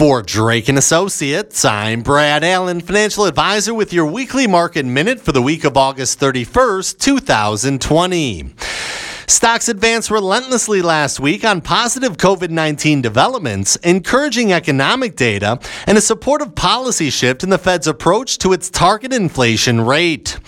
For 0.00 0.22
Drake 0.22 0.70
and 0.70 0.78
Associates, 0.78 1.62
I'm 1.62 2.00
Brad 2.00 2.42
Allen, 2.42 2.80
financial 2.80 3.26
advisor 3.26 3.74
with 3.74 3.92
your 3.92 4.06
weekly 4.06 4.46
market 4.46 4.86
minute 4.86 5.20
for 5.20 5.32
the 5.32 5.42
week 5.42 5.62
of 5.62 5.76
August 5.76 6.18
31st, 6.18 6.98
2020. 6.98 8.48
Stocks 9.26 9.68
advanced 9.68 10.10
relentlessly 10.10 10.80
last 10.80 11.20
week 11.20 11.44
on 11.44 11.60
positive 11.60 12.16
COVID 12.16 12.48
19 12.48 13.02
developments, 13.02 13.76
encouraging 13.76 14.54
economic 14.54 15.16
data, 15.16 15.60
and 15.86 15.98
a 15.98 16.00
supportive 16.00 16.54
policy 16.54 17.10
shift 17.10 17.44
in 17.44 17.50
the 17.50 17.58
Fed's 17.58 17.86
approach 17.86 18.38
to 18.38 18.54
its 18.54 18.70
target 18.70 19.12
inflation 19.12 19.82
rate. 19.82 20.38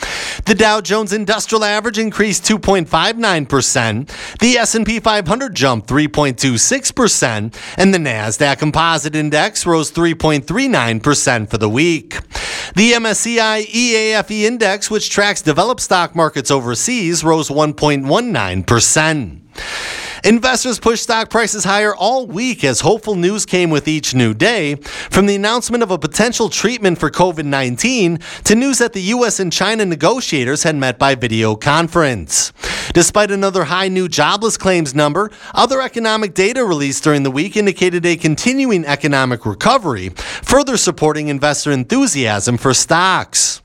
The 0.45 0.57
Dow 0.57 0.81
Jones 0.81 1.13
Industrial 1.13 1.63
Average 1.63 1.99
increased 1.99 2.43
2.59%, 2.45 4.39
the 4.39 4.59
S&P 4.59 4.99
500 4.99 5.55
jumped 5.55 5.89
3.26%, 5.89 7.55
and 7.79 7.95
the 7.95 7.99
Nasdaq 7.99 8.59
Composite 8.59 9.15
Index 9.15 9.65
rose 9.65 9.93
3.39% 9.93 11.49
for 11.49 11.59
the 11.59 11.69
week. 11.69 12.19
The 12.75 12.93
MSCI 12.93 13.67
EAFE 13.67 14.43
index, 14.43 14.91
which 14.91 15.11
tracks 15.11 15.43
developed 15.43 15.81
stock 15.81 16.17
markets 16.17 16.51
overseas, 16.51 17.23
rose 17.23 17.49
1.19%. 17.49 20.02
Investors 20.25 20.79
pushed 20.79 21.03
stock 21.03 21.31
prices 21.31 21.65
higher 21.65 21.97
all 21.97 22.29
week 22.29 22.63
as 22.63 22.81
hopeful 22.81 23.17
news 23.17 23.45
came 23.45 23.71
with 23.71 23.89
each 23.89 24.15
new 24.15 24.35
day, 24.35 24.77
from 24.77 25.27
the 25.27 25.35
announcement 25.35 25.83
of 25.83 25.91
a 25.91 25.99
potential 25.99 26.49
treatment 26.49 26.99
for 26.99 27.11
COVID 27.11 27.45
19 27.45 28.19
to 28.45 28.55
news 28.55 28.79
that 28.79 28.93
the 28.93 29.03
U.S. 29.03 29.41
and 29.41 29.53
China 29.53 29.85
negotiators 29.85 30.63
had 30.63 30.77
met 30.77 30.97
by 30.97 31.17
video 31.17 31.57
conference. 31.57 32.53
Despite 32.93 33.31
another 33.31 33.65
high 33.65 33.89
new 33.89 34.07
jobless 34.07 34.59
claims 34.59 34.95
number, 34.95 35.31
other 35.55 35.81
economic 35.81 36.35
data 36.35 36.63
released 36.63 37.03
during 37.03 37.23
the 37.23 37.31
week 37.31 37.57
indicated 37.57 38.05
a 38.05 38.17
continuing 38.17 38.85
economic 38.85 39.47
recovery, 39.47 40.11
further 40.11 40.77
supporting 40.77 41.29
investor 41.29 41.71
enthusiasm 41.71 42.59
for 42.59 42.75
stocks. 42.75 43.63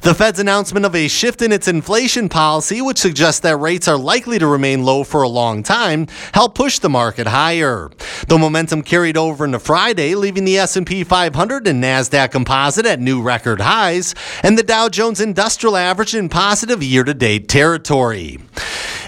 The 0.00 0.14
Fed's 0.14 0.38
announcement 0.38 0.86
of 0.86 0.94
a 0.94 1.08
shift 1.08 1.42
in 1.42 1.52
its 1.52 1.68
inflation 1.68 2.30
policy, 2.30 2.80
which 2.80 2.96
suggests 2.96 3.40
that 3.40 3.58
rates 3.58 3.86
are 3.86 3.98
likely 3.98 4.38
to 4.38 4.46
remain 4.46 4.82
low 4.82 5.04
for 5.04 5.20
a 5.20 5.28
long 5.28 5.62
time, 5.62 6.06
helped 6.32 6.54
push 6.54 6.78
the 6.78 6.88
market 6.88 7.26
higher. 7.26 7.90
The 8.28 8.38
momentum 8.38 8.82
carried 8.82 9.18
over 9.18 9.44
into 9.44 9.58
Friday, 9.58 10.14
leaving 10.14 10.46
the 10.46 10.56
S&P 10.56 11.04
500 11.04 11.66
and 11.66 11.84
Nasdaq 11.84 12.30
Composite 12.30 12.86
at 12.86 13.00
new 13.00 13.20
record 13.20 13.60
highs, 13.60 14.14
and 14.42 14.56
the 14.56 14.62
Dow 14.62 14.88
Jones 14.88 15.20
Industrial 15.20 15.76
Average 15.76 16.14
in 16.14 16.30
positive 16.30 16.82
year-to-date 16.82 17.48
territory. 17.48 18.38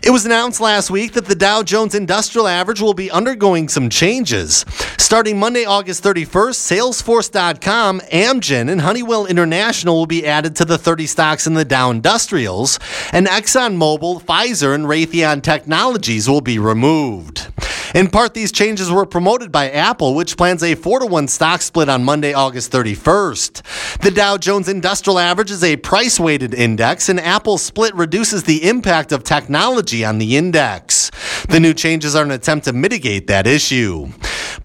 It 0.05 0.11
was 0.11 0.27
announced 0.27 0.61
last 0.61 0.91
week 0.91 1.12
that 1.12 1.27
the 1.27 1.34
Dow 1.36 1.62
Jones 1.62 1.95
Industrial 1.95 2.48
Average 2.48 2.81
will 2.81 2.92
be 2.92 3.08
undergoing 3.08 3.69
some 3.69 3.89
changes. 3.89 4.64
Starting 4.98 5.39
Monday, 5.39 5.64
August 5.64 6.03
31st, 6.03 6.58
Salesforce.com, 6.58 8.00
Amgen, 8.00 8.69
and 8.69 8.80
Honeywell 8.80 9.27
International 9.27 9.95
will 9.95 10.06
be 10.06 10.27
added 10.27 10.56
to 10.56 10.64
the 10.64 10.77
30 10.77 11.06
stocks 11.06 11.47
in 11.47 11.55
the 11.55 11.64
Dow 11.64 11.92
Industrials, 11.92 12.80
and 13.12 13.28
ExxonMobil, 13.28 14.25
Pfizer, 14.25 14.75
and 14.75 14.86
Raytheon 14.86 15.41
Technologies 15.41 16.28
will 16.28 16.41
be 16.41 16.58
removed. 16.58 17.47
In 17.95 18.09
part, 18.09 18.33
these 18.33 18.53
changes 18.53 18.91
were 18.91 19.05
promoted 19.05 19.53
by 19.53 19.71
Apple, 19.71 20.15
which 20.15 20.37
plans 20.39 20.62
a 20.62 20.75
4 20.75 21.01
to 21.01 21.07
1 21.07 21.29
stock 21.29 21.61
split 21.61 21.91
on 21.91 22.05
Monday, 22.05 22.33
August 22.33 22.73
31st. 22.73 24.01
The 24.01 24.11
Dow 24.11 24.39
Jones 24.39 24.69
Industrial 24.69 25.19
Average 25.19 25.51
is 25.51 25.62
a 25.62 25.77
price 25.77 26.19
weighted 26.19 26.55
index, 26.55 27.11
and 27.11 27.20
Apple's 27.20 27.63
split 27.63 27.95
reduces 27.95 28.45
the 28.45 28.67
impact 28.67 29.13
of 29.13 29.25
technology 29.25 30.05
on 30.05 30.19
the 30.19 30.37
index. 30.37 31.11
The 31.48 31.61
new 31.61 31.75
changes 31.75 32.15
are 32.15 32.25
an 32.25 32.31
attempt 32.31 32.65
to 32.65 32.73
mitigate 32.73 33.27
that 33.27 33.47
issue. 33.47 34.09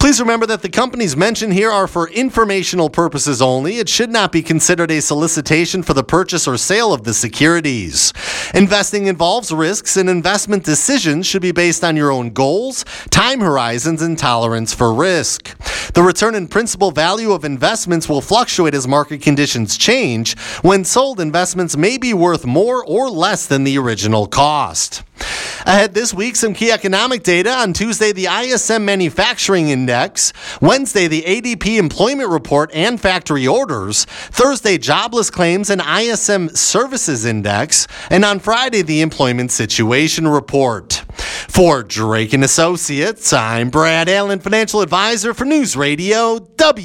Please 0.08 0.22
remember 0.22 0.45
that 0.45 0.61
the 0.61 0.69
companies 0.69 1.17
mentioned 1.17 1.52
here 1.52 1.69
are 1.69 1.86
for 1.86 2.08
informational 2.08 2.89
purposes 2.89 3.41
only. 3.41 3.80
It 3.80 3.89
should 3.89 4.09
not 4.09 4.31
be 4.31 4.41
considered 4.41 4.89
a 4.89 5.02
solicitation 5.02 5.83
for 5.83 5.94
the 5.94 6.02
purchase 6.02 6.47
or 6.47 6.55
sale 6.55 6.94
of 6.94 7.03
the 7.03 7.14
securities. 7.14 8.14
Investing 8.53 9.08
involves 9.08 9.52
risks, 9.52 9.98
and 9.98 10.09
investment 10.09 10.64
decisions 10.64 11.27
should 11.27 11.42
be 11.42 11.52
based 11.52 11.83
on 11.83 11.98
your 11.98 12.09
own 12.09 12.30
goals, 12.30 12.86
time 13.09 13.42
horizons, 13.42 14.02
and 14.02 14.17
tolerance 14.17 14.73
for 14.73 14.93
risk. 14.93 15.54
The 15.92 16.04
return 16.04 16.36
and 16.36 16.49
principal 16.49 16.92
value 16.92 17.33
of 17.33 17.43
investments 17.43 18.08
will 18.08 18.21
fluctuate 18.21 18.76
as 18.76 18.87
market 18.87 19.21
conditions 19.21 19.77
change. 19.77 20.39
When 20.61 20.86
sold, 20.86 21.20
investments 21.20 21.76
may 21.76 21.98
be 21.98 22.14
worth 22.14 22.45
more 22.45 22.82
or 22.86 23.09
less 23.09 23.45
than 23.45 23.65
the 23.65 23.77
original 23.77 24.26
cost. 24.26 25.03
Ahead 25.67 25.94
this 25.94 26.14
week, 26.14 26.38
some 26.38 26.54
key 26.54 26.72
economic 26.72 27.23
data. 27.23 27.52
On 27.52 27.73
Tuesday, 27.73 28.14
the 28.14 28.28
ISM 28.28 28.86
Manufacturing 28.86 29.67
Index. 29.67 30.32
Wednesday, 30.61 31.08
the 31.08 31.23
ADP 31.23 31.78
Employment 31.78 32.30
Report 32.30 32.72
and 32.73 33.02
Factory 33.02 33.45
Orders. 33.45 34.06
Thursday, 34.06 34.77
Jobless 34.77 35.30
Claims 35.30 35.70
and 35.70 35.82
ISM 35.82 36.48
Services 36.56 37.26
Index. 37.26 37.86
And 38.10 38.23
on 38.23 38.39
Friday, 38.39 38.82
the 38.82 39.02
Employment 39.02 39.52
Situation 39.52 40.26
Report. 40.30 41.04
For 41.50 41.83
Drake 41.83 42.32
and 42.32 42.45
Associates, 42.45 43.33
I'm 43.33 43.70
Brad 43.70 44.08
Allen, 44.08 44.39
financial 44.39 44.80
advisor 44.80 45.33
for 45.33 45.44
News 45.44 45.76
Radio 45.76 46.39
WTMJ. 46.39 46.77